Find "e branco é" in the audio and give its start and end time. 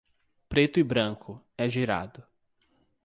0.79-1.67